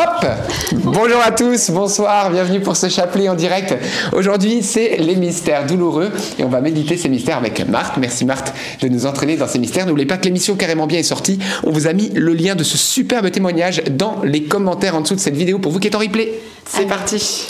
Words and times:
Hop 0.00 0.24
Bonjour 0.72 1.20
à 1.22 1.30
tous, 1.30 1.70
bonsoir, 1.70 2.30
bienvenue 2.30 2.60
pour 2.60 2.74
ce 2.74 2.88
chapelet 2.88 3.28
en 3.28 3.34
direct. 3.34 3.74
Aujourd'hui, 4.14 4.62
c'est 4.62 4.96
les 4.96 5.14
mystères 5.14 5.66
douloureux 5.66 6.10
et 6.38 6.44
on 6.44 6.48
va 6.48 6.62
méditer 6.62 6.96
ces 6.96 7.10
mystères 7.10 7.36
avec 7.36 7.68
Marthe. 7.68 7.98
Merci 7.98 8.24
Marthe 8.24 8.54
de 8.80 8.88
nous 8.88 9.04
entraîner 9.04 9.36
dans 9.36 9.46
ces 9.46 9.58
mystères. 9.58 9.84
N'oubliez 9.84 10.06
pas 10.06 10.16
que 10.16 10.24
l'émission 10.24 10.56
Carrément 10.56 10.86
Bien 10.86 11.00
est 11.00 11.02
sortie. 11.02 11.38
On 11.64 11.70
vous 11.70 11.86
a 11.86 11.92
mis 11.92 12.08
le 12.14 12.32
lien 12.32 12.54
de 12.54 12.64
ce 12.64 12.78
superbe 12.78 13.30
témoignage 13.30 13.82
dans 13.90 14.22
les 14.22 14.44
commentaires 14.44 14.96
en 14.96 15.02
dessous 15.02 15.16
de 15.16 15.20
cette 15.20 15.36
vidéo 15.36 15.58
pour 15.58 15.70
vous 15.70 15.80
qui 15.80 15.88
êtes 15.88 15.94
en 15.94 15.98
replay. 15.98 16.32
C'est 16.66 16.86
parti 16.86 17.48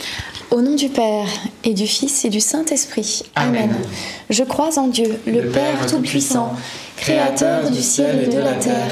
Au 0.49 0.61
nom 0.61 0.75
du 0.75 0.89
Père 0.89 1.27
et 1.63 1.73
du 1.73 1.87
Fils 1.87 2.25
et 2.25 2.29
du 2.29 2.41
Saint-Esprit. 2.41 3.23
Amen. 3.35 3.73
Je 4.29 4.43
crois 4.43 4.77
en 4.77 4.87
Dieu, 4.87 5.19
le, 5.25 5.43
Père 5.43 5.85
Tout-Puissant, 5.87 6.53
Créateur 6.97 7.71
du 7.71 7.81
ciel 7.81 8.23
et 8.25 8.27
de 8.27 8.39
la 8.39 8.53
terre, 8.53 8.91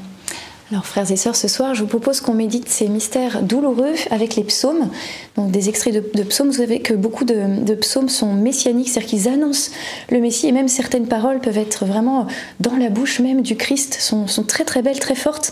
Alors 0.71 0.85
frères 0.85 1.11
et 1.11 1.17
sœurs, 1.17 1.35
ce 1.35 1.49
soir, 1.49 1.75
je 1.75 1.81
vous 1.81 1.87
propose 1.87 2.21
qu'on 2.21 2.33
médite 2.33 2.69
ces 2.69 2.87
mystères 2.87 3.41
douloureux 3.41 3.93
avec 4.09 4.37
les 4.37 4.43
psaumes, 4.45 4.87
donc 5.35 5.51
des 5.51 5.67
extraits 5.67 5.93
de, 5.93 6.23
psaumes. 6.23 6.47
Vous 6.47 6.59
savez 6.59 6.79
que 6.79 6.93
beaucoup 6.93 7.25
de, 7.25 7.75
psaumes 7.75 8.07
sont 8.07 8.33
messianiques, 8.33 8.87
c'est-à-dire 8.87 9.09
qu'ils 9.09 9.27
annoncent 9.27 9.71
le 10.09 10.19
Messie, 10.19 10.47
et 10.47 10.53
même 10.53 10.69
certaines 10.69 11.07
paroles 11.07 11.41
peuvent 11.41 11.57
être 11.57 11.83
vraiment 11.83 12.25
dans 12.61 12.77
la 12.77 12.87
bouche 12.87 13.19
même 13.19 13.41
du 13.41 13.57
Christ, 13.57 13.97
sont, 13.99 14.27
sont 14.27 14.43
très 14.43 14.63
très 14.63 14.81
belles, 14.81 14.99
très 14.99 15.15
fortes. 15.15 15.51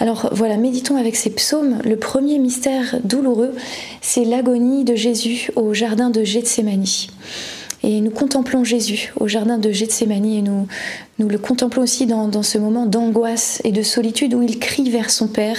Alors 0.00 0.30
voilà, 0.32 0.56
méditons 0.56 0.96
avec 0.96 1.14
ces 1.14 1.28
psaumes. 1.28 1.80
Le 1.84 1.98
premier 1.98 2.38
mystère 2.38 2.96
douloureux, 3.04 3.54
c'est 4.00 4.24
l'agonie 4.24 4.84
de 4.84 4.94
Jésus 4.94 5.50
au 5.56 5.74
jardin 5.74 6.08
de 6.08 6.24
Gethsémanie. 6.24 7.08
Et 7.86 8.00
nous 8.00 8.10
contemplons 8.10 8.64
Jésus 8.64 9.12
au 9.20 9.28
jardin 9.28 9.58
de 9.58 9.70
Gethsémanie 9.70 10.38
et 10.38 10.42
nous, 10.42 10.66
le 11.18 11.36
contemplons 11.36 11.82
aussi 11.82 12.06
dans, 12.06 12.42
ce 12.42 12.56
moment 12.56 12.86
d'angoisse 12.86 13.60
et 13.62 13.72
de 13.72 13.82
solitude 13.82 14.32
où 14.32 14.40
il 14.40 14.58
crie 14.58 14.88
vers 14.88 15.10
son 15.10 15.28
Père. 15.28 15.58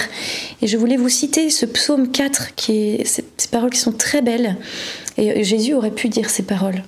Et 0.60 0.66
je 0.66 0.76
voulais 0.76 0.96
vous 0.96 1.08
citer 1.08 1.50
ce 1.50 1.66
psaume 1.66 2.10
4, 2.10 2.56
qui 2.56 2.72
est, 2.72 3.04
ces, 3.04 3.24
ces 3.36 3.46
paroles 3.46 3.70
qui 3.70 3.78
sont 3.78 3.92
très 3.92 4.22
belles. 4.22 4.56
Et 5.18 5.44
Jésus 5.44 5.74
aurait 5.74 5.92
pu 5.92 6.08
dire 6.08 6.28
ces 6.28 6.42
paroles. 6.42 6.82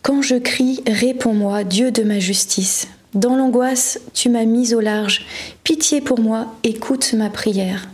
Quand 0.00 0.22
je 0.22 0.36
crie, 0.36 0.82
réponds-moi, 0.86 1.62
Dieu 1.62 1.90
de 1.90 2.02
ma 2.02 2.18
justice. 2.18 2.88
Dans 3.12 3.36
l'angoisse, 3.36 4.00
tu 4.14 4.30
m'as 4.30 4.46
mise 4.46 4.72
au 4.72 4.80
large. 4.80 5.26
Pitié 5.64 6.00
pour 6.00 6.18
moi, 6.18 6.54
écoute 6.64 7.12
ma 7.12 7.28
prière. 7.28 7.90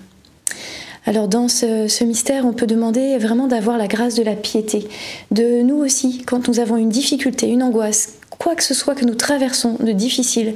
Alors 1.04 1.26
dans 1.26 1.48
ce, 1.48 2.04
mystère, 2.04 2.46
on 2.46 2.52
peut 2.52 2.66
demander 2.66 3.18
vraiment 3.18 3.48
d'avoir 3.48 3.76
la 3.76 3.88
grâce 3.88 4.14
de 4.14 4.22
la 4.22 4.36
piété. 4.36 4.86
De 5.32 5.62
nous 5.62 5.76
aussi, 5.76 6.22
quand 6.24 6.46
nous 6.46 6.60
avons 6.60 6.76
une 6.76 6.90
difficulté, 6.90 7.48
une 7.48 7.62
angoisse, 7.62 8.14
quoi 8.38 8.54
que 8.54 8.62
ce 8.62 8.72
soit 8.72 8.94
que 8.94 9.04
nous 9.04 9.16
traversons 9.16 9.76
de 9.80 9.90
difficile, 9.90 10.54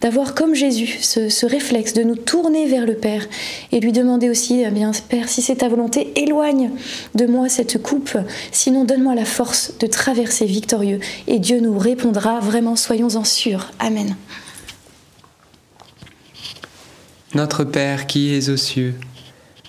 d'avoir 0.00 0.34
comme 0.34 0.54
Jésus 0.54 0.98
ce, 1.00 1.28
ce, 1.28 1.46
réflexe 1.46 1.92
de 1.94 2.02
nous 2.02 2.16
tourner 2.16 2.66
vers 2.66 2.86
le 2.86 2.94
Père 2.94 3.26
et 3.70 3.78
lui 3.78 3.92
demander 3.92 4.30
aussi, 4.30 4.64
eh 4.66 4.70
bien 4.70 4.90
Père, 5.08 5.28
si 5.28 5.42
c'est 5.42 5.56
ta 5.56 5.68
volonté, 5.68 6.12
éloigne 6.16 6.70
de 7.14 7.26
moi 7.26 7.48
cette 7.48 7.80
coupe, 7.80 8.18
sinon 8.50 8.84
donne-moi 8.84 9.14
la 9.14 9.24
force 9.24 9.78
de 9.78 9.86
traverser 9.86 10.46
victorieux. 10.46 10.98
Et 11.28 11.38
Dieu 11.38 11.60
nous 11.60 11.78
répondra, 11.78 12.40
vraiment 12.40 12.74
soyons-en 12.74 13.22
sûrs. 13.22 13.70
Amen. 13.78 14.16
Notre 17.34 17.64
Père 17.64 18.06
qui 18.06 18.34
es 18.34 18.48
aux 18.48 18.56
cieux, 18.56 18.94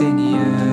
Seigneur 0.00 0.69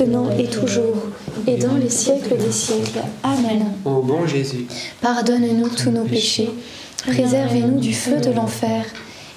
maintenant 0.00 0.30
et 0.38 0.46
toujours, 0.46 0.96
et 1.46 1.56
dans 1.56 1.74
les 1.74 1.90
siècles 1.90 2.36
des 2.36 2.52
siècles. 2.52 3.00
Amen. 3.22 3.64
Ô 3.84 4.02
bon 4.02 4.26
Jésus, 4.26 4.66
Pardonne-nous 5.00 5.68
tous 5.68 5.90
nos 5.90 6.04
péchés, 6.04 6.50
préservez-nous 7.06 7.80
du 7.80 7.92
feu 7.92 8.18
de 8.18 8.30
l'enfer, 8.30 8.84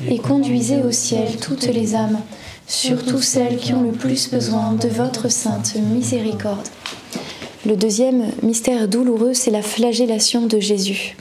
et 0.07 0.17
conduisez 0.17 0.81
au 0.83 0.91
ciel 0.91 1.37
toutes 1.41 1.67
les 1.67 1.95
âmes, 1.95 2.19
surtout 2.67 3.21
celles 3.21 3.57
qui 3.57 3.73
ont 3.73 3.83
le 3.83 3.91
plus 3.91 4.29
besoin 4.29 4.73
de 4.73 4.87
votre 4.87 5.29
sainte 5.29 5.75
miséricorde. 5.93 6.67
Le 7.65 7.75
deuxième 7.75 8.25
mystère 8.43 8.87
douloureux, 8.87 9.33
c'est 9.33 9.51
la 9.51 9.63
flagellation 9.63 10.45
de 10.45 10.59
Jésus. 10.59 11.15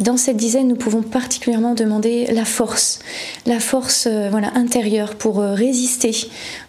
Dans 0.00 0.16
cette 0.16 0.36
dizaine, 0.36 0.66
nous 0.66 0.74
pouvons 0.74 1.02
particulièrement 1.02 1.74
demander 1.74 2.26
la 2.32 2.44
force, 2.44 2.98
la 3.46 3.60
force 3.60 4.08
euh, 4.10 4.28
voilà, 4.28 4.50
intérieure 4.56 5.14
pour 5.14 5.40
euh, 5.40 5.54
résister 5.54 6.10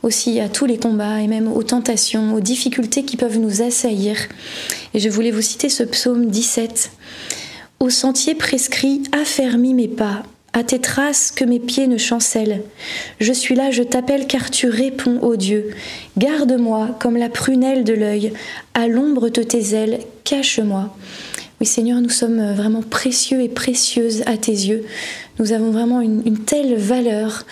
aussi 0.03 0.39
à 0.39 0.47
tous 0.47 0.65
les 0.65 0.77
combats 0.77 1.21
et 1.21 1.27
même 1.27 1.51
aux 1.51 1.63
tentations, 1.63 2.35
aux 2.35 2.39
difficultés 2.39 3.03
qui 3.03 3.17
peuvent 3.17 3.39
nous 3.39 3.63
assaillir. 3.63 4.15
Et 4.93 4.99
je 4.99 5.09
voulais 5.09 5.31
vous 5.31 5.41
citer 5.41 5.69
ce 5.69 5.81
psaume 5.81 6.27
17. 6.27 6.91
Au 7.79 7.89
sentier 7.89 8.35
prescrit, 8.35 9.01
affermis 9.11 9.73
mes 9.73 9.87
pas, 9.87 10.21
à 10.53 10.63
tes 10.63 10.79
traces 10.79 11.31
que 11.31 11.45
mes 11.45 11.59
pieds 11.59 11.87
ne 11.87 11.97
chancellent. 11.97 12.61
Je 13.19 13.33
suis 13.33 13.55
là, 13.55 13.71
je 13.71 13.81
t'appelle 13.81 14.27
car 14.27 14.51
tu 14.51 14.69
réponds, 14.69 15.19
ô 15.23 15.35
Dieu. 15.35 15.71
Garde-moi 16.15 16.95
comme 16.99 17.17
la 17.17 17.29
prunelle 17.29 17.83
de 17.83 17.93
l'œil, 17.93 18.33
à 18.75 18.87
l'ombre 18.87 19.29
de 19.29 19.41
tes 19.41 19.73
ailes, 19.73 19.99
cache-moi. 20.23 20.95
Oui 21.61 21.65
Seigneur, 21.65 22.01
nous 22.01 22.09
sommes 22.09 22.53
vraiment 22.53 22.81
précieux 22.81 23.41
et 23.41 23.47
précieuses 23.47 24.23
à 24.25 24.35
tes 24.35 24.51
yeux. 24.51 24.85
Nous 25.39 25.53
avons 25.53 25.71
vraiment 25.71 26.01
une, 26.01 26.37
telle 26.39 26.75
valeur. 26.75 27.43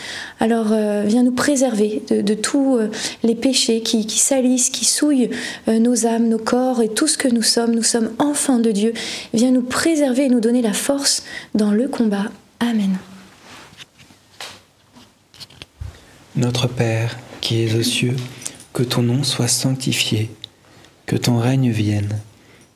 Alors 0.42 0.68
euh, 0.72 1.04
viens 1.06 1.24
nous 1.24 1.32
préserver 1.32 2.02
de, 2.10 2.34
tous 2.34 2.78
euh, 2.78 2.90
les 3.24 3.36
péchés 3.36 3.82
qui, 3.82 4.10
salissent, 4.10 4.70
qui 4.70 4.84
souillent 4.84 5.30
euh, 5.70 5.80
nos 5.80 6.06
âmes, 6.06 6.28
nos 6.28 6.38
corps 6.38 6.82
et 6.82 6.90
tout 6.90 7.08
ce 7.08 7.18
que 7.18 7.30
nous 7.30 7.44
sommes. 7.44 7.76
Nous 7.76 7.84
sommes 7.84 8.12
enfants 8.20 8.60
de 8.60 8.72
Dieu. 8.72 8.94
Viens 9.34 9.52
nous 9.52 9.62
préserver 9.62 10.26
et 10.26 10.30
nous 10.30 10.42
donner 10.42 10.62
la 10.62 10.74
force 10.74 11.24
dans 11.56 11.72
le 11.72 11.88
combat. 11.88 12.32
Amen. 12.60 12.98
Notre 16.36 16.68
Père, 16.68 17.18
qui 17.40 17.64
es 17.64 17.76
aux 17.76 17.84
cieux, 17.84 18.16
que 18.74 18.84
ton 18.84 19.02
nom 19.02 19.24
soit 19.24 19.48
sanctifié, 19.48 20.30
que 21.06 21.16
ton 21.16 21.38
règne 21.38 21.70
vienne, 21.70 22.20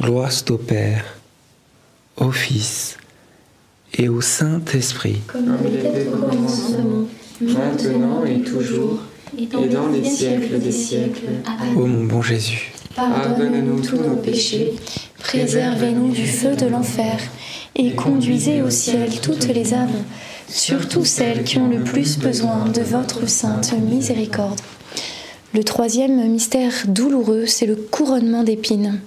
Gloire 0.00 0.32
au 0.48 0.56
Père, 0.56 1.04
au 2.16 2.30
Fils 2.30 2.96
et 3.92 4.08
au 4.08 4.22
Saint-Esprit. 4.22 5.20
Comme 5.26 5.58
il 5.62 5.74
était 5.74 6.06
au 6.08 6.16
commencement, 6.26 7.06
maintenant 7.42 8.24
et 8.24 8.40
toujours, 8.40 9.00
et 9.38 9.46
dans 9.46 9.88
les 9.88 10.02
siècles 10.02 10.58
des 10.58 10.72
siècles. 10.72 11.26
Amen. 11.44 11.76
Ô 11.76 11.86
mon 11.86 12.04
bon 12.04 12.22
Jésus, 12.22 12.72
pardonne-nous 12.96 13.82
tous 13.82 13.96
nos 13.96 14.16
péchés, 14.16 14.72
préservez-nous 15.18 16.12
du 16.12 16.26
feu 16.26 16.56
de 16.56 16.66
l'enfer, 16.66 17.18
et 17.76 17.94
conduisez 17.94 18.62
au 18.62 18.70
ciel 18.70 19.20
toutes 19.20 19.48
les 19.48 19.74
âmes, 19.74 20.04
surtout 20.48 21.04
celles 21.04 21.44
qui 21.44 21.58
ont 21.58 21.68
le 21.68 21.84
plus 21.84 22.16
besoin 22.18 22.64
de 22.68 22.80
votre 22.80 23.28
sainte 23.28 23.74
miséricorde. 23.78 24.62
Le 25.52 25.62
troisième 25.62 26.26
mystère 26.30 26.72
douloureux, 26.86 27.44
c'est 27.44 27.66
le 27.66 27.76
couronnement 27.76 28.44
d'épines. 28.44 28.98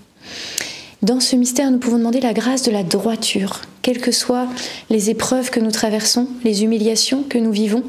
Dans 1.03 1.19
ce 1.19 1.35
mystère, 1.35 1.69
nous 1.69 1.79
pouvons 1.79 1.97
demander 1.97 2.21
la 2.21 2.31
grâce 2.31 2.63
de 2.63 2.71
la 2.71 2.81
droiture, 2.81 3.59
quelles 3.81 3.99
que 3.99 4.13
soient 4.13 4.47
les 4.89 5.09
épreuves 5.09 5.49
que 5.49 5.59
nous 5.59 5.69
traversons, 5.69 6.29
les 6.45 6.63
humiliations 6.63 7.23
que 7.27 7.37
nous 7.37 7.51
vivons. 7.51 7.83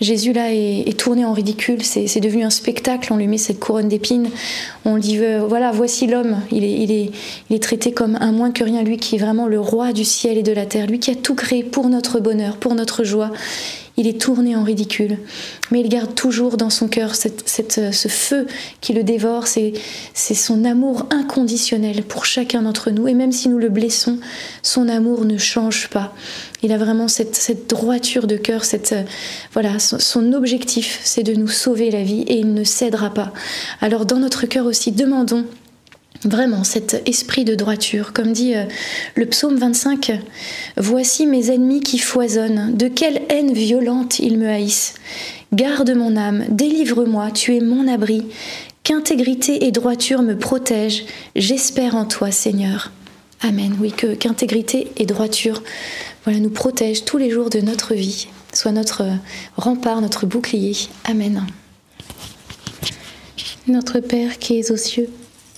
Jésus 0.00 0.32
là 0.32 0.54
est, 0.54 0.98
tourné 0.98 1.26
en 1.26 1.34
ridicule, 1.34 1.82
c'est 1.82 2.20
devenu 2.20 2.44
un 2.44 2.50
spectacle, 2.50 3.12
on 3.12 3.18
lui 3.18 3.26
met 3.26 3.36
cette 3.36 3.60
couronne 3.60 3.88
d'épines, 3.88 4.30
on 4.86 4.96
dit 4.96 5.18
euh, 5.18 5.44
voilà, 5.46 5.70
voici 5.70 6.06
l'homme, 6.06 6.38
il 6.50 6.64
est, 6.64 6.72
il, 6.72 6.92
est, 6.92 7.10
il 7.50 7.56
est 7.56 7.62
traité 7.62 7.92
comme 7.92 8.16
un 8.22 8.32
moins 8.32 8.50
que 8.50 8.64
rien, 8.64 8.82
lui 8.82 8.96
qui 8.96 9.16
est 9.16 9.18
vraiment 9.18 9.48
le 9.48 9.60
roi 9.60 9.92
du 9.92 10.06
ciel 10.06 10.38
et 10.38 10.42
de 10.42 10.52
la 10.52 10.64
terre, 10.64 10.86
lui 10.86 10.98
qui 10.98 11.10
a 11.10 11.14
tout 11.14 11.34
créé 11.34 11.62
pour 11.62 11.90
notre 11.90 12.20
bonheur, 12.20 12.56
pour 12.56 12.74
notre 12.74 13.04
joie. 13.04 13.32
Il 13.96 14.06
est 14.06 14.20
tourné 14.20 14.56
en 14.56 14.64
ridicule. 14.64 15.18
Mais 15.70 15.80
il 15.80 15.88
garde 15.88 16.14
toujours 16.14 16.56
dans 16.56 16.70
son 16.70 16.88
cœur 16.88 17.14
cette, 17.14 17.48
ce 17.92 18.08
feu 18.08 18.46
qui 18.80 18.92
le 18.92 19.02
dévore, 19.02 19.46
c'est 19.46 19.74
son 20.14 20.64
amour 20.64 21.06
inconditionnel 21.10 22.02
pour 22.02 22.24
chacun 22.24 22.62
d'entre 22.62 22.90
nous. 22.90 23.08
Et 23.08 23.14
même 23.14 23.32
si 23.32 23.48
nous 23.48 23.58
le 23.58 23.68
blessons, 23.68 24.18
son 24.62 24.88
amour 24.88 25.24
ne 25.24 25.38
change 25.38 25.88
pas. 25.88 26.14
Il 26.62 26.72
a 26.72 26.78
vraiment 26.78 27.08
cette, 27.08 27.36
cette 27.36 27.68
droiture 27.68 28.26
de 28.26 28.36
cœur, 28.36 28.64
cette, 28.64 28.94
voilà, 29.52 29.78
son 29.78 30.32
objectif, 30.32 31.00
c'est 31.04 31.22
de 31.22 31.34
nous 31.34 31.48
sauver 31.48 31.90
la 31.90 32.02
vie 32.02 32.22
et 32.22 32.38
il 32.38 32.54
ne 32.54 32.64
cédera 32.64 33.10
pas. 33.10 33.32
Alors 33.80 34.06
dans 34.06 34.18
notre 34.18 34.46
cœur 34.46 34.66
aussi, 34.66 34.92
demandons 34.92 35.44
Vraiment, 36.26 36.64
cet 36.64 37.02
esprit 37.06 37.44
de 37.44 37.54
droiture, 37.54 38.12
comme 38.12 38.32
dit 38.32 38.56
euh, 38.56 38.64
le 39.14 39.26
psaume 39.26 39.56
25, 39.58 40.10
Voici 40.76 41.24
mes 41.24 41.52
ennemis 41.52 41.80
qui 41.80 41.98
foisonnent, 41.98 42.76
de 42.76 42.88
quelle 42.88 43.22
haine 43.28 43.52
violente 43.52 44.18
ils 44.18 44.36
me 44.36 44.48
haïssent. 44.48 44.94
Garde 45.52 45.94
mon 45.94 46.16
âme, 46.16 46.44
délivre-moi, 46.48 47.30
tu 47.30 47.54
es 47.54 47.60
mon 47.60 47.86
abri, 47.86 48.26
qu'intégrité 48.82 49.66
et 49.66 49.70
droiture 49.70 50.22
me 50.22 50.36
protègent, 50.36 51.04
j'espère 51.36 51.94
en 51.94 52.06
toi 52.06 52.32
Seigneur. 52.32 52.90
Amen, 53.42 53.76
oui, 53.80 53.92
que 53.92 54.14
qu'intégrité 54.14 54.90
et 54.96 55.06
droiture 55.06 55.62
voilà, 56.24 56.40
nous 56.40 56.50
protègent 56.50 57.04
tous 57.04 57.18
les 57.18 57.30
jours 57.30 57.50
de 57.50 57.60
notre 57.60 57.94
vie, 57.94 58.26
soit 58.52 58.72
notre 58.72 59.04
rempart, 59.56 60.00
notre 60.00 60.26
bouclier. 60.26 60.76
Amen. 61.04 61.46
Notre 63.68 64.00
Père 64.00 64.40
qui 64.40 64.58
es 64.58 64.72
aux 64.72 64.76
cieux, 64.76 65.08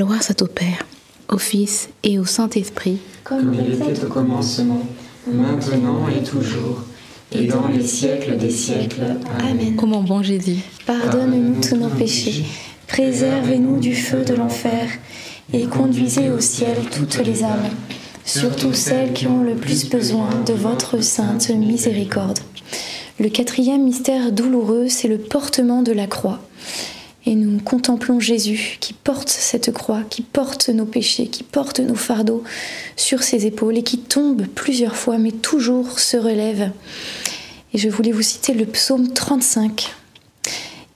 Gloire 0.00 0.22
soit 0.22 0.40
au 0.40 0.46
Père, 0.46 0.86
au 1.28 1.36
Fils 1.36 1.90
et 2.02 2.18
au 2.18 2.24
Saint-Esprit, 2.24 3.00
comme 3.22 3.52
il 3.52 3.74
était 3.74 4.02
au 4.02 4.08
commencement, 4.08 4.80
maintenant 5.30 6.06
et 6.08 6.22
toujours 6.22 6.84
et 7.30 7.44
dans 7.44 7.68
les 7.68 7.86
siècles 7.86 8.38
des 8.38 8.48
siècles. 8.48 9.18
Amen. 9.40 9.78
Ô 9.78 9.84
mon 9.84 10.02
bon 10.02 10.22
Jésus, 10.22 10.56
pardonne-nous 10.86 11.60
tous 11.60 11.76
nos 11.76 11.90
péchés, 11.90 12.46
préservez-nous 12.86 13.78
du 13.78 13.94
feu 13.94 14.24
de 14.24 14.32
l'enfer, 14.32 14.88
et 15.52 15.66
conduisez 15.66 16.30
au 16.30 16.40
ciel 16.40 16.78
toutes 16.90 17.18
les 17.18 17.44
âmes 17.44 17.68
surtout 18.24 18.72
celles 18.72 19.12
qui 19.12 19.26
ont 19.26 19.42
le 19.42 19.54
plus 19.54 19.90
besoin 19.90 20.30
de 20.46 20.54
votre 20.54 21.02
sainte 21.02 21.50
miséricorde. 21.50 22.38
Le 23.18 23.28
quatrième 23.28 23.84
mystère 23.84 24.32
douloureux, 24.32 24.88
c'est 24.88 25.08
le 25.08 25.18
portement 25.18 25.82
de 25.82 25.92
la 25.92 26.06
croix. 26.06 26.40
Et 27.26 27.34
nous 27.34 27.60
contemplons 27.60 28.18
Jésus 28.18 28.78
qui 28.80 28.94
porte 28.94 29.28
cette 29.28 29.72
croix, 29.72 30.02
qui 30.08 30.22
porte 30.22 30.70
nos 30.70 30.86
péchés, 30.86 31.26
qui 31.26 31.42
porte 31.42 31.80
nos 31.80 31.94
fardeaux 31.94 32.42
sur 32.96 33.22
ses 33.22 33.46
épaules 33.46 33.76
et 33.76 33.82
qui 33.82 33.98
tombe 33.98 34.46
plusieurs 34.46 34.96
fois, 34.96 35.18
mais 35.18 35.32
toujours 35.32 35.98
se 35.98 36.16
relève. 36.16 36.70
Et 37.74 37.78
je 37.78 37.88
voulais 37.88 38.12
vous 38.12 38.22
citer 38.22 38.54
le 38.54 38.64
psaume 38.64 39.12
35. 39.12 39.94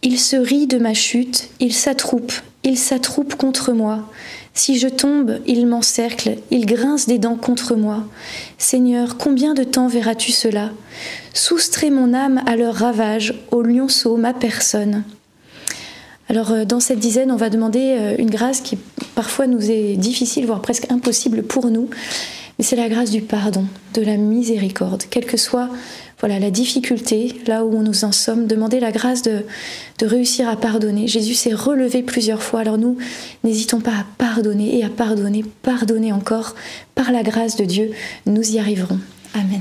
Il 0.03 0.19
se 0.19 0.37
rit 0.37 0.67
de 0.67 0.79
ma 0.79 0.95
chute, 0.95 1.51
il 1.61 1.73
s'attroupe, 1.73 2.33
il 2.63 2.79
s'attroupe 2.79 3.35
contre 3.35 3.73
moi. 3.73 4.11
Si 4.55 4.79
je 4.79 4.89
tombe, 4.89 5.41
il 5.47 5.67
m'encercle, 5.67 6.37
il 6.51 6.65
grince 6.65 7.07
des 7.07 7.19
dents 7.19 7.37
contre 7.37 7.75
moi. 7.75 8.05
Seigneur, 8.57 9.17
combien 9.19 9.53
de 9.53 9.65
temps 9.65 9.89
verras-tu 9.89 10.33
cela? 10.33 10.71
Soustrais 11.33 11.91
mon 11.91 12.15
âme 12.15 12.41
à 12.47 12.57
leur 12.57 12.75
ravage, 12.75 13.35
au 13.51 13.63
lionceau 13.63 14.17
ma 14.17 14.33
personne. 14.33 15.05
Alors 16.29 16.53
euh, 16.53 16.65
dans 16.65 16.81
cette 16.81 16.99
dizaine, 16.99 17.31
on 17.31 17.37
va 17.37 17.51
demander 17.51 17.97
euh, 17.99 18.15
une 18.19 18.31
grâce 18.31 18.61
qui 18.61 18.79
parfois 19.15 19.47
nous 19.47 19.71
est 19.71 19.97
difficile, 19.97 20.47
voire 20.47 20.63
presque 20.63 20.91
impossible 20.91 21.43
pour 21.43 21.67
nous, 21.67 21.89
mais 22.59 22.65
c'est 22.65 22.77
la 22.77 22.89
grâce 22.89 23.11
du 23.11 23.21
pardon, 23.21 23.67
de 23.95 24.03
la 24.03 24.17
miséricorde, 24.17 25.05
quelle 25.11 25.27
que 25.27 25.37
soit 25.37 25.69
voilà 26.21 26.39
la 26.39 26.51
difficulté, 26.51 27.35
là 27.47 27.67
où 27.67 27.83
nous 27.83 28.05
en 28.05 28.13
sommes, 28.13 28.47
demander 28.47 28.81
la 28.81 28.93
grâce 28.93 29.21
de, 29.21 29.43
de 29.99 30.07
réussir 30.07 30.49
à 30.49 30.57
pardonner. 30.57 31.07
Jésus 31.07 31.35
s'est 31.35 31.53
relevé 31.53 32.03
plusieurs 32.03 32.43
fois, 32.43 32.61
alors 32.61 32.79
nous, 32.79 32.97
n'hésitons 33.43 33.81
pas 33.81 33.91
à 33.91 34.07
pardonner 34.17 34.79
et 34.79 34.85
à 34.85 34.89
pardonner, 34.89 35.45
pardonner 35.63 36.13
encore, 36.13 36.55
par 36.95 37.13
la 37.13 37.23
grâce 37.23 37.57
de 37.57 37.67
Dieu, 37.67 37.91
nous 38.25 38.53
y 38.53 38.59
arriverons. 38.59 39.01
Amen. 39.35 39.61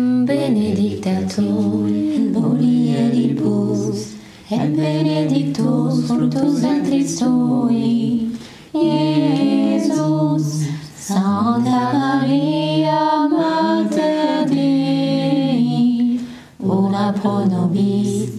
benedicta 0.31 1.11
tu 1.27 1.41
in 1.87 2.31
mulieribus, 2.31 4.15
et 4.49 4.69
benedictus 4.75 6.05
fructus 6.07 6.61
ventris 6.61 7.15
tui, 7.19 8.31
Iesus. 8.73 10.47
Santa 10.95 11.91
Maria, 11.93 13.27
Mater 13.27 14.45
Dei, 14.47 16.19
ora 16.63 17.11
pro 17.11 17.43
nobis 17.45 18.29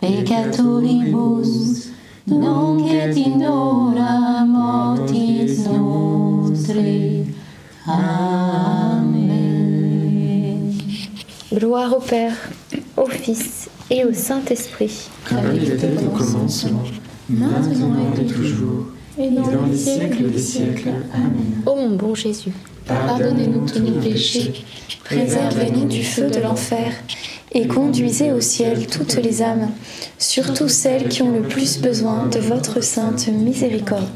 peccatoribus, 0.00 1.90
nunc 2.26 2.90
et 2.90 3.16
in 3.16 3.42
hora 3.42 4.44
mortis 4.44 5.66
nostre. 5.66 7.26
Amen. 7.86 8.45
Gloire 11.76 11.94
au 11.94 12.00
Père, 12.00 12.32
au 12.96 13.04
Fils 13.04 13.68
et 13.90 14.02
au 14.06 14.14
Saint-Esprit. 14.14 15.10
Comme 15.28 15.54
il 15.54 15.72
était 15.72 15.90
au 16.06 16.08
commencement, 16.08 16.82
maintenant 17.28 17.96
et 18.18 18.24
toujours, 18.24 18.86
et 19.18 19.28
dans 19.28 19.66
les 19.70 19.76
siècles 19.76 20.30
des 20.30 20.38
siècles. 20.38 20.88
Amen. 21.12 21.62
Ô 21.66 21.76
mon 21.76 21.94
bon 21.96 22.14
Jésus, 22.14 22.52
Pardonnez-nous 22.86 23.68
tous 23.68 23.80
nos 23.80 24.00
péchés, 24.00 24.64
préservez-nous 25.04 25.84
du 25.84 26.02
feu 26.02 26.30
de 26.30 26.40
l'enfer, 26.40 26.94
et 27.52 27.66
conduisez 27.66 28.32
au 28.32 28.40
ciel 28.40 28.86
toutes 28.86 29.16
les 29.16 29.42
âmes, 29.42 29.68
surtout 30.16 30.68
celles 30.68 31.10
qui 31.10 31.20
ont 31.20 31.32
le 31.32 31.42
plus 31.42 31.82
besoin 31.82 32.26
de 32.28 32.38
votre 32.38 32.82
sainte 32.82 33.28
miséricorde. 33.28 34.08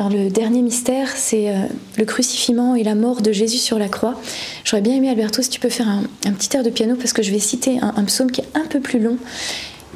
Alors 0.00 0.10
le 0.10 0.30
dernier 0.30 0.62
mystère, 0.62 1.08
c'est 1.14 1.50
euh, 1.50 1.66
le 1.98 2.06
crucifiement 2.06 2.74
et 2.74 2.82
la 2.82 2.94
mort 2.94 3.20
de 3.20 3.32
Jésus 3.32 3.58
sur 3.58 3.78
la 3.78 3.90
croix. 3.90 4.18
J'aurais 4.64 4.80
bien 4.80 4.94
aimé, 4.94 5.10
Alberto, 5.10 5.42
si 5.42 5.50
tu 5.50 5.60
peux 5.60 5.68
faire 5.68 5.88
un, 5.88 6.32
petit 6.32 6.56
air 6.56 6.62
de 6.62 6.70
piano, 6.70 6.96
parce 6.96 7.12
que 7.12 7.22
je 7.22 7.30
vais 7.30 7.38
citer 7.38 7.78
un, 7.82 8.04
psaume 8.04 8.30
qui 8.30 8.40
est 8.40 8.48
un 8.54 8.64
peu 8.64 8.80
plus 8.80 8.98
long 8.98 9.18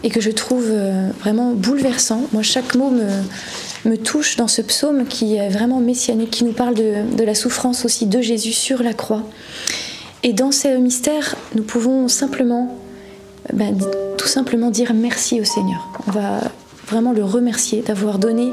et 0.02 0.10
que 0.10 0.20
je 0.20 0.30
trouve 0.30 0.66
euh, 0.68 1.08
vraiment 1.20 1.52
bouleversant. 1.52 2.20
Moi, 2.34 2.42
chaque 2.42 2.74
mot 2.74 2.90
me, 2.90 3.96
touche 3.96 4.36
dans 4.36 4.46
ce 4.46 4.60
psaume 4.60 5.06
qui 5.06 5.36
est 5.36 5.48
vraiment 5.48 5.80
messianique, 5.80 6.32
qui 6.32 6.44
nous 6.44 6.52
parle 6.52 6.74
de, 6.74 7.24
la 7.24 7.34
souffrance 7.34 7.86
aussi 7.86 8.04
de 8.04 8.20
Jésus 8.20 8.52
sur 8.52 8.82
la 8.82 8.92
croix. 8.92 9.22
Et 10.22 10.34
dans 10.34 10.52
ces 10.52 10.76
mystères, 10.76 11.34
nous 11.54 11.62
pouvons 11.62 12.08
simplement, 12.08 12.76
ben, 13.54 13.74
tout 14.18 14.28
simplement 14.28 14.68
dire 14.68 14.92
merci 14.92 15.40
au 15.40 15.44
Seigneur. 15.44 15.88
On 16.06 16.10
va 16.10 16.40
vraiment 16.86 17.12
le 17.12 17.24
remercier 17.24 17.80
d'avoir 17.80 18.18
donné 18.18 18.50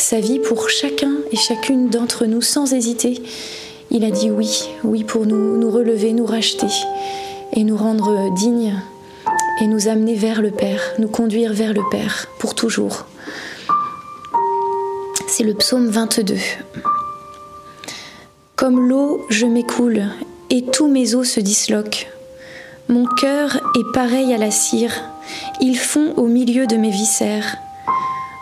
sa 0.00 0.18
vie 0.18 0.38
pour 0.38 0.70
chacun 0.70 1.12
et 1.30 1.36
chacune 1.36 1.90
d'entre 1.90 2.24
nous 2.24 2.40
sans 2.40 2.72
hésiter. 2.72 3.22
Il 3.90 4.04
a 4.04 4.10
dit 4.10 4.30
oui, 4.30 4.68
oui 4.82 5.04
pour 5.04 5.26
nous, 5.26 5.58
nous 5.58 5.70
relever, 5.70 6.12
nous 6.12 6.24
racheter 6.24 6.68
et 7.52 7.64
nous 7.64 7.76
rendre 7.76 8.32
dignes 8.34 8.74
et 9.60 9.66
nous 9.66 9.88
amener 9.88 10.14
vers 10.14 10.40
le 10.40 10.50
Père, 10.50 10.80
nous 10.98 11.08
conduire 11.08 11.52
vers 11.52 11.74
le 11.74 11.82
Père 11.90 12.26
pour 12.38 12.54
toujours. 12.54 13.04
C'est 15.28 15.44
le 15.44 15.54
psaume 15.54 15.88
22. 15.88 16.36
Comme 18.56 18.88
l'eau, 18.88 19.26
je 19.28 19.46
m'écoule 19.46 20.04
et 20.48 20.64
tous 20.64 20.88
mes 20.88 21.14
os 21.14 21.28
se 21.28 21.40
disloquent. 21.40 22.06
Mon 22.88 23.04
cœur 23.06 23.56
est 23.76 23.92
pareil 23.92 24.32
à 24.32 24.38
la 24.38 24.50
cire, 24.50 24.92
il 25.60 25.76
fond 25.76 26.14
au 26.16 26.26
milieu 26.26 26.66
de 26.66 26.76
mes 26.76 26.90
viscères. 26.90 27.56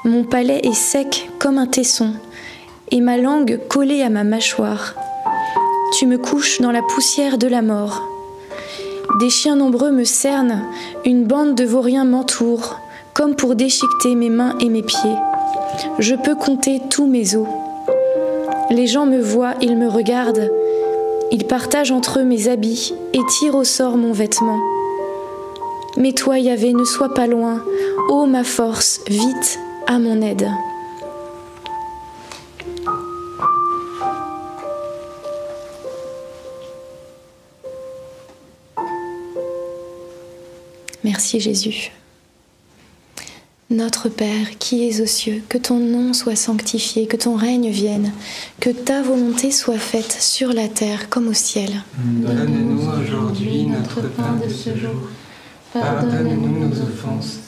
Mon 0.05 0.23
palais 0.23 0.61
est 0.63 0.75
sec 0.75 1.29
comme 1.41 1.59
un 1.59 1.67
tesson, 1.67 2.13
et 2.93 3.01
ma 3.01 3.17
langue 3.17 3.59
collée 3.69 4.03
à 4.03 4.11
ma 4.11 4.23
mâchoire. 4.23 4.95
Tu 5.99 6.07
me 6.07 6.19
couches 6.19 6.61
dans 6.61 6.71
la 6.71 6.83
poussière 6.83 7.37
de 7.37 7.49
la 7.49 7.63
mort. 7.63 8.01
Des 9.19 9.29
chiens 9.29 9.57
nombreux 9.57 9.91
me 9.91 10.05
cernent, 10.05 10.63
une 11.05 11.25
bande 11.25 11.57
de 11.57 11.65
vauriens 11.65 12.05
m'entoure, 12.05 12.79
comme 13.13 13.35
pour 13.35 13.57
déchiqueter 13.57 14.15
mes 14.15 14.31
mains 14.31 14.57
et 14.61 14.69
mes 14.69 14.85
pieds. 14.85 15.17
Je 15.99 16.15
peux 16.15 16.37
compter 16.37 16.81
tous 16.89 17.09
mes 17.09 17.35
os. 17.35 17.49
Les 18.71 18.87
gens 18.87 19.07
me 19.07 19.21
voient, 19.21 19.55
ils 19.61 19.77
me 19.77 19.89
regardent, 19.89 20.49
ils 21.33 21.45
partagent 21.45 21.91
entre 21.91 22.21
eux 22.21 22.25
mes 22.25 22.47
habits 22.47 22.95
et 23.15 23.21
tirent 23.27 23.57
au 23.57 23.65
sort 23.65 23.97
mon 23.97 24.13
vêtement. 24.13 24.61
Mais 25.97 26.13
toi, 26.13 26.39
Yahvé, 26.39 26.73
ne 26.73 26.85
sois 26.85 27.13
pas 27.15 27.27
loin. 27.27 27.61
Ô 28.09 28.27
ma 28.27 28.45
force, 28.45 29.01
vite 29.09 29.59
à 29.89 29.99
mon 29.99 30.21
aide. 30.21 30.49
Merci 41.03 41.41
Jésus. 41.41 41.91
Notre 43.71 44.09
Père 44.09 44.59
qui 44.59 44.89
es 44.89 45.01
aux 45.01 45.07
cieux, 45.07 45.43
que 45.49 45.57
ton 45.57 45.79
nom 45.79 46.13
soit 46.13 46.37
sanctifié, 46.37 47.07
que 47.07 47.17
ton 47.17 47.37
règne 47.37 47.71
vienne, 47.71 48.13
que 48.61 48.71
ta 48.71 49.03
volonté 49.03 49.51
soit 49.51 49.79
faite 49.79 50.13
sur 50.13 50.53
la 50.53 50.69
terre 50.69 51.09
comme 51.09 51.29
au 51.29 51.35
ciel. 51.35 51.83
Donne-nous 51.97 52.89
aujourd'hui 53.01 53.67
notre 53.67 54.03
pain 54.09 54.39
de 54.43 54.51
ce 54.51 54.77
jour. 54.77 55.09
Pardonne-nous 55.73 56.69
nos 56.69 56.81
offenses, 56.83 57.48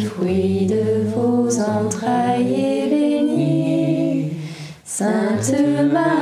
fruit 0.00 0.66
de 0.66 1.04
vos 1.14 1.58
entrailles, 1.58 2.88
béni. 2.90 4.30
Sainte 4.84 5.92
Marie, 5.92 6.21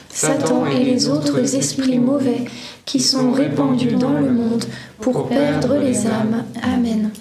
Satan 0.13 0.65
et 0.65 0.83
les 0.83 1.09
autres 1.09 1.55
esprits 1.55 1.99
mauvais 1.99 2.45
qui 2.85 2.99
sont 2.99 3.31
répandus 3.31 3.95
dans 3.95 4.13
le 4.13 4.31
monde 4.31 4.65
pour 4.99 5.27
perdre 5.27 5.77
les 5.77 6.05
âmes. 6.07 6.43
Amen. 6.61 7.11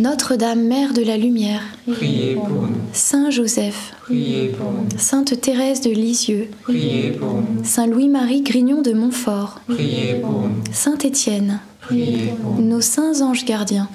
Notre-Dame, 0.00 0.62
Mère 0.62 0.92
de 0.92 1.02
la 1.02 1.16
Lumière, 1.16 1.62
priez 1.90 2.34
pour 2.34 2.48
nous. 2.48 2.76
Saint 2.92 3.30
Joseph, 3.30 3.94
priez 4.02 4.48
pour 4.48 4.70
nous. 4.70 4.86
Sainte 4.96 5.40
Thérèse 5.40 5.80
de 5.80 5.90
Lisieux, 5.90 6.48
priez 6.62 7.10
pour 7.10 7.34
nous. 7.34 7.64
Saint 7.64 7.88
Louis-Marie 7.88 8.42
Grignon 8.42 8.80
de 8.80 8.92
Montfort, 8.92 9.60
priez 9.66 10.14
pour 10.14 10.42
nous. 10.42 10.50
Saint 10.72 10.98
Étienne, 10.98 11.60
priez 11.80 12.32
pour 12.40 12.54
nous. 12.54 12.62
nos 12.62 12.80
saints 12.80 13.22
anges 13.22 13.44
gardiens, 13.44 13.88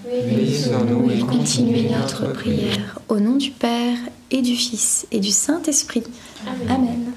nous 0.90 1.10
et 1.10 1.20
continuez 1.20 1.90
notre 1.90 2.34
prière. 2.34 3.00
Au 3.08 3.20
nom 3.20 3.38
du 3.38 3.52
Père 3.52 3.98
et 4.30 4.42
du 4.42 4.56
Fils 4.56 5.08
et 5.10 5.22
du 5.22 5.32
Saint-Esprit. 5.32 6.04
Amen. 6.46 6.68
Amen. 6.70 7.14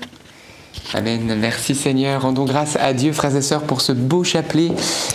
Merci 0.94 1.74
Seigneur. 1.74 2.22
Rendons 2.22 2.44
grâce 2.44 2.76
à 2.80 2.92
Dieu, 2.92 3.12
frères 3.12 3.34
et 3.34 3.42
sœurs, 3.42 3.62
pour 3.62 3.80
ce 3.80 3.92
beau 3.92 4.22
chapelet. 4.22 4.70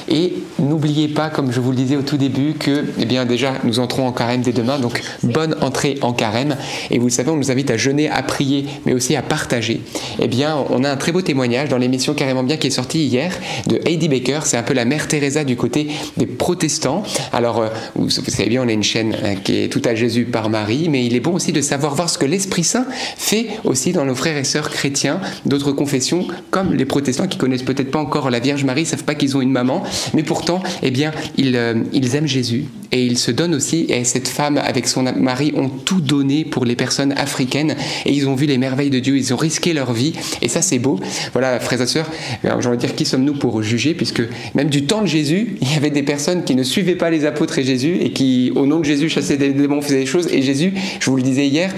Et 0.10 0.34
n'oubliez 0.60 1.08
pas, 1.08 1.30
comme 1.30 1.52
je 1.52 1.60
vous 1.60 1.72
le 1.72 1.78
disais 1.78 1.96
au 1.96 2.02
tout 2.02 2.18
début, 2.18 2.54
que, 2.54 2.86
eh 3.00 3.06
bien, 3.06 3.26
déjà, 3.26 3.54
nous 3.64 3.80
entrons 3.80 4.08
en 4.08 4.12
carême 4.12 4.42
dès 4.42 4.52
demain. 4.52 4.80
Donc, 4.80 5.02
bonne 5.24 5.56
entrée 5.62 5.98
en 6.02 6.12
carême. 6.12 6.58
Et 6.90 7.00
vous 7.00 7.06
le 7.06 7.12
savez, 7.12 7.32
on 7.32 7.38
nous 7.38 7.52
invite 7.52 7.72
à 7.72 7.78
jeûner, 7.78 8.10
à 8.10 8.22
prier, 8.22 8.66
mais 8.86 8.94
aussi 8.94 9.16
à 9.16 9.22
partager. 9.22 9.82
Eh 10.20 10.28
bien, 10.28 10.58
on 10.70 10.84
a 10.84 10.92
un 10.92 10.98
très 10.98 11.14
beau 11.14 11.22
témoignage 11.22 11.70
dans 11.70 11.78
l'émission 11.78 12.14
Carrément 12.14 12.44
Bien 12.44 12.58
qui 12.58 12.68
est 12.68 12.72
sortie 12.72 13.06
hier 13.06 13.34
de 13.68 13.80
Heidi 13.86 14.10
Baker. 14.10 14.42
C'est 14.44 14.58
un 14.58 14.64
peu 14.64 14.74
la 14.74 14.86
mère 14.86 15.08
Teresa 15.08 15.44
du 15.44 15.56
côté 15.56 15.88
des 16.18 16.26
protestants. 16.26 17.04
Alors, 17.32 17.60
euh, 17.60 17.70
vous, 17.96 18.10
savez 18.10 18.50
bien, 18.50 18.64
on 18.64 18.68
a 18.68 18.74
une 18.74 18.84
chaîne 18.84 19.16
euh, 19.24 19.36
qui 19.36 19.64
est 19.64 19.70
tout 19.70 19.82
à 19.86 19.96
Jésus 19.96 20.26
par 20.26 20.50
Marie, 20.50 20.90
mais 20.90 21.06
il 21.06 21.16
est 21.16 21.22
bon 21.22 21.34
aussi 21.34 21.54
de 21.54 21.62
savoir 21.62 21.96
voir 21.96 22.10
ce 22.10 22.18
que 22.18 22.26
l'Esprit 22.26 22.64
Saint 22.64 22.86
fait 23.18 23.48
aussi 23.64 23.94
dans 23.94 24.06
nos 24.06 24.16
frères 24.16 24.38
et 24.38 24.44
sœurs 24.44 24.70
chrétiens 24.70 25.22
confessions, 25.70 26.28
comme 26.50 26.74
les 26.74 26.86
protestants 26.86 27.28
qui 27.28 27.38
connaissent 27.38 27.64
peut-être 27.64 27.92
pas 27.92 28.00
encore 28.00 28.30
la 28.30 28.40
Vierge 28.40 28.64
Marie, 28.64 28.86
savent 28.86 29.04
pas 29.04 29.16
qu'ils 29.16 29.38
ont 29.38 29.42
une 29.42 29.52
maman, 29.52 29.84
mais 30.14 30.24
pourtant, 30.24 30.64
eh 30.82 30.92
bien, 30.92 31.12
ils, 31.38 31.56
euh, 31.56 31.76
ils 31.94 32.16
aiment 32.16 32.28
Jésus 32.28 32.66
et 32.92 33.06
ils 33.06 33.18
se 33.18 33.32
donnent 33.32 33.56
aussi. 33.56 33.86
Et 33.90 34.04
cette 34.04 34.28
femme 34.28 34.58
avec 34.58 34.88
son 34.88 35.04
mari 35.04 35.54
ont 35.56 35.70
tout 35.70 36.02
donné 36.02 36.46
pour 36.46 36.66
les 36.66 36.76
personnes 36.76 37.14
africaines 37.14 37.76
et 38.06 38.12
ils 38.12 38.28
ont 38.28 38.36
vu 38.36 38.46
les 38.46 38.58
merveilles 38.58 38.90
de 38.90 39.00
Dieu, 39.00 39.18
ils 39.18 39.34
ont 39.34 39.38
risqué 39.38 39.74
leur 39.74 39.94
vie 39.94 40.14
et 40.42 40.48
ça 40.48 40.62
c'est 40.62 40.80
beau. 40.80 41.00
Voilà, 41.34 41.60
frères 41.60 41.82
et 41.82 41.88
sœurs, 41.88 42.10
j'ai 42.44 42.50
envie 42.50 42.78
de 42.78 42.82
dire 42.82 42.96
qui 42.96 43.06
sommes-nous 43.06 43.34
pour 43.34 43.62
juger, 43.62 43.94
puisque 43.94 44.22
même 44.56 44.70
du 44.70 44.86
temps 44.86 45.02
de 45.02 45.08
Jésus, 45.08 45.56
il 45.62 45.72
y 45.72 45.76
avait 45.76 45.90
des 45.90 46.04
personnes 46.04 46.44
qui 46.44 46.56
ne 46.56 46.64
suivaient 46.64 46.96
pas 46.96 47.10
les 47.10 47.26
apôtres 47.26 47.60
et 47.60 47.64
Jésus 47.64 47.98
et 48.02 48.12
qui, 48.12 48.52
au 48.56 48.66
nom 48.66 48.80
de 48.80 48.86
Jésus, 48.86 49.10
chassaient 49.10 49.38
des 49.38 49.50
démons, 49.50 49.82
faisaient 49.82 50.00
des 50.00 50.06
choses. 50.06 50.28
Et 50.32 50.42
Jésus, 50.42 50.74
je 51.00 51.10
vous 51.10 51.16
le 51.16 51.24
disais 51.24 51.48
hier, 51.48 51.74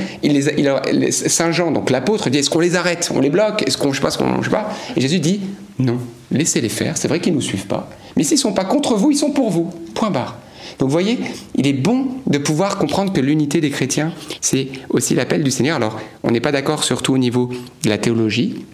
Saint 1.11 1.51
Jean, 1.51 1.71
donc 1.71 1.89
l'apôtre, 1.89 2.29
dit 2.29 2.39
est-ce 2.39 2.49
qu'on 2.49 2.59
les 2.59 2.75
arrête, 2.75 3.11
on 3.13 3.19
les 3.19 3.29
bloque, 3.29 3.63
est-ce 3.73 3.81
qu'on 3.81 3.91
je 3.91 3.97
sais 3.97 4.01
pas 4.01 4.11
ce 4.11 4.17
qu'on, 4.17 4.41
je 4.41 4.45
sais 4.45 4.55
pas. 4.55 4.69
Et 4.95 5.01
Jésus 5.01 5.19
dit 5.19 5.41
non, 5.79 5.97
laissez-les 6.31 6.69
faire. 6.69 6.97
C'est 6.97 7.07
vrai 7.07 7.19
qu'ils 7.19 7.33
nous 7.33 7.41
suivent 7.41 7.67
pas, 7.67 7.89
mais 8.15 8.23
s'ils 8.23 8.37
sont 8.37 8.53
pas 8.53 8.65
contre 8.65 8.95
vous, 8.95 9.11
ils 9.11 9.17
sont 9.17 9.31
pour 9.31 9.49
vous. 9.49 9.73
Point 9.95 10.11
barre. 10.11 10.37
Donc 10.79 10.89
vous 10.89 10.93
voyez, 10.93 11.19
il 11.55 11.67
est 11.67 11.73
bon 11.73 12.07
de 12.27 12.37
pouvoir 12.37 12.77
comprendre 12.77 13.11
que 13.11 13.21
l'unité 13.21 13.61
des 13.61 13.69
chrétiens, 13.69 14.13
c'est 14.41 14.69
aussi 14.89 15.15
l'appel 15.15 15.43
du 15.43 15.51
Seigneur. 15.51 15.75
Alors, 15.75 15.99
on 16.23 16.31
n'est 16.31 16.39
pas 16.39 16.51
d'accord 16.51 16.83
surtout 16.83 17.13
au 17.13 17.17
niveau 17.17 17.49
de 17.83 17.89
la 17.89 17.97
théologie, 17.97 18.65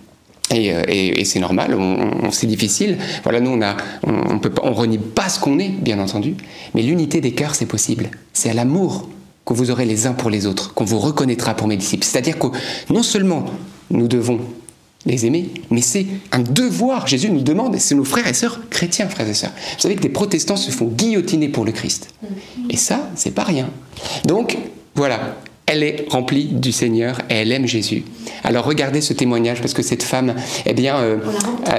et, 0.53 0.73
euh, 0.73 1.23
c'est 1.25 1.39
normal, 1.39 1.77
c'est 2.31 2.47
difficile. 2.47 2.97
Voilà, 3.23 3.39
nous 3.39 3.51
on 3.51 3.61
a, 3.61 3.77
on, 4.03 4.39
peut 4.39 4.49
pas, 4.49 4.63
on 4.65 4.73
renie 4.73 4.97
pas 4.97 5.29
ce 5.29 5.39
qu'on 5.39 5.59
est, 5.59 5.69
bien 5.69 5.99
entendu, 5.99 6.35
mais 6.73 6.81
l'unité 6.81 7.21
des 7.21 7.31
cœurs 7.31 7.55
c'est 7.55 7.65
possible. 7.65 8.09
C'est 8.33 8.49
à 8.49 8.53
l'amour 8.53 9.09
que 9.45 9.53
vous 9.53 9.71
aurez 9.71 9.85
les 9.85 10.07
uns 10.07 10.13
pour 10.13 10.29
les 10.29 10.45
autres, 10.45 10.73
qu'on 10.73 10.85
vous 10.85 10.99
reconnaîtra 10.99 11.53
pour 11.53 11.67
mes 11.67 11.77
disciples. 11.77 12.05
C'est-à-dire 12.05 12.37
que 12.37 12.47
non 12.89 13.03
seulement 13.03 13.45
nous 13.91 14.07
devons 14.07 14.39
les 15.05 15.25
aimer, 15.25 15.49
mais 15.69 15.81
c'est 15.81 16.05
un 16.31 16.39
devoir. 16.39 17.07
Jésus 17.07 17.29
nous 17.29 17.41
demande, 17.41 17.75
et 17.75 17.79
c'est 17.79 17.95
nos 17.95 18.03
frères 18.03 18.27
et 18.27 18.33
sœurs 18.33 18.59
chrétiens, 18.69 19.07
frères 19.07 19.29
et 19.29 19.33
sœurs. 19.33 19.51
Vous 19.75 19.81
savez 19.81 19.95
que 19.95 20.01
des 20.01 20.09
protestants 20.09 20.57
se 20.57 20.71
font 20.71 20.87
guillotiner 20.87 21.49
pour 21.49 21.65
le 21.65 21.71
Christ. 21.71 22.13
Et 22.69 22.77
ça, 22.77 23.09
c'est 23.15 23.33
pas 23.33 23.43
rien. 23.43 23.69
Donc, 24.25 24.57
voilà, 24.95 25.37
elle 25.65 25.83
est 25.83 26.05
remplie 26.09 26.45
du 26.45 26.71
Seigneur 26.71 27.19
et 27.29 27.35
elle 27.35 27.51
aime 27.51 27.67
Jésus. 27.67 28.03
Alors 28.43 28.65
regardez 28.65 29.01
ce 29.01 29.13
témoignage 29.13 29.61
parce 29.61 29.73
que 29.73 29.81
cette 29.81 30.03
femme, 30.03 30.35
eh 30.65 30.73
bien, 30.73 30.97
euh, 30.97 31.17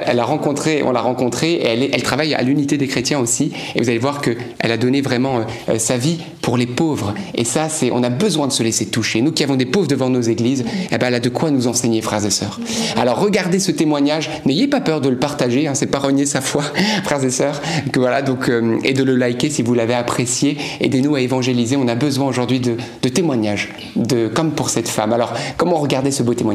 elle, 0.06 0.18
a 0.18 0.24
rencontré, 0.24 0.82
on 0.82 0.92
l'a 0.92 1.00
rencontrée 1.00 1.52
et 1.52 1.66
elle, 1.66 1.90
elle, 1.92 2.02
travaille 2.02 2.34
à 2.34 2.42
l'unité 2.42 2.76
des 2.76 2.86
chrétiens 2.86 3.18
aussi. 3.18 3.52
Et 3.74 3.80
vous 3.80 3.88
allez 3.88 3.98
voir 3.98 4.20
que 4.20 4.30
elle 4.58 4.72
a 4.72 4.76
donné 4.76 5.00
vraiment 5.00 5.38
euh, 5.38 5.42
euh, 5.70 5.78
sa 5.78 5.96
vie 5.96 6.18
pour 6.42 6.56
les 6.56 6.66
pauvres. 6.66 7.14
Et 7.34 7.44
ça, 7.44 7.68
c'est, 7.68 7.90
on 7.90 8.02
a 8.02 8.10
besoin 8.10 8.46
de 8.46 8.52
se 8.52 8.62
laisser 8.62 8.86
toucher. 8.86 9.22
Nous 9.22 9.32
qui 9.32 9.44
avons 9.44 9.56
des 9.56 9.66
pauvres 9.66 9.88
devant 9.88 10.08
nos 10.08 10.20
églises, 10.20 10.64
eh 10.90 10.98
ben, 10.98 11.08
elle 11.08 11.14
a 11.14 11.20
de 11.20 11.28
quoi 11.28 11.50
nous 11.50 11.66
enseigner, 11.66 12.02
frères 12.02 12.24
et 12.24 12.30
sœurs. 12.30 12.60
Alors 12.96 13.20
regardez 13.20 13.58
ce 13.58 13.70
témoignage. 13.70 14.30
N'ayez 14.46 14.68
pas 14.68 14.80
peur 14.80 15.00
de 15.00 15.08
le 15.08 15.16
partager. 15.16 15.66
Hein, 15.66 15.74
c'est 15.74 15.86
pas 15.86 15.98
renier 15.98 16.26
sa 16.26 16.40
foi, 16.40 16.62
frères 17.04 17.24
et 17.24 17.30
sœurs. 17.30 17.60
Que 17.92 18.00
voilà, 18.00 18.22
donc 18.22 18.50
et 18.84 18.92
de 18.92 19.02
le 19.02 19.16
liker 19.16 19.50
si 19.50 19.62
vous 19.62 19.74
l'avez 19.74 19.94
apprécié. 19.94 20.56
Aidez-nous 20.80 21.14
à 21.14 21.20
évangéliser. 21.20 21.76
On 21.76 21.88
a 21.88 21.94
besoin 21.94 22.28
aujourd'hui 22.28 22.60
de, 22.60 22.76
de 23.02 23.08
témoignages 23.08 23.70
de, 23.96 24.28
comme 24.28 24.52
pour 24.52 24.70
cette 24.70 24.88
femme. 24.88 25.12
Alors, 25.12 25.34
comment 25.56 25.76
regarder 25.76 26.10
ce 26.10 26.22
beau 26.22 26.34
témoignage? 26.34 26.49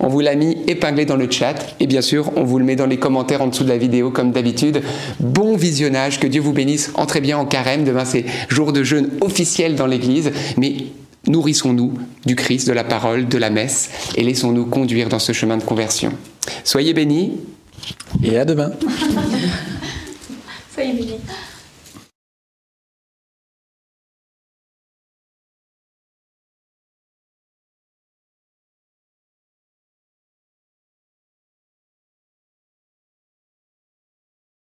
On 0.00 0.08
vous 0.08 0.20
l'a 0.20 0.34
mis 0.34 0.58
épinglé 0.66 1.04
dans 1.04 1.16
le 1.16 1.30
chat 1.30 1.54
et 1.80 1.86
bien 1.86 2.00
sûr, 2.02 2.32
on 2.36 2.44
vous 2.44 2.58
le 2.58 2.64
met 2.64 2.76
dans 2.76 2.86
les 2.86 2.98
commentaires 2.98 3.42
en 3.42 3.46
dessous 3.46 3.64
de 3.64 3.68
la 3.68 3.78
vidéo 3.78 4.10
comme 4.10 4.32
d'habitude. 4.32 4.82
Bon 5.20 5.56
visionnage, 5.56 6.18
que 6.18 6.26
Dieu 6.26 6.40
vous 6.40 6.52
bénisse. 6.52 6.90
Entrez 6.94 7.20
bien 7.20 7.38
en 7.38 7.46
carême. 7.46 7.84
Demain, 7.84 8.04
c'est 8.04 8.24
jour 8.48 8.72
de 8.72 8.82
jeûne 8.82 9.10
officiel 9.20 9.76
dans 9.76 9.86
l'église. 9.86 10.32
Mais 10.58 10.74
nourrissons-nous 11.26 11.94
du 12.26 12.36
Christ, 12.36 12.66
de 12.66 12.72
la 12.72 12.84
parole, 12.84 13.28
de 13.28 13.38
la 13.38 13.50
messe 13.50 13.90
et 14.16 14.24
laissons-nous 14.24 14.66
conduire 14.66 15.08
dans 15.08 15.18
ce 15.18 15.32
chemin 15.32 15.56
de 15.56 15.62
conversion. 15.62 16.12
Soyez 16.64 16.94
bénis 16.94 17.32
et 18.22 18.38
à 18.38 18.44
demain. 18.44 18.72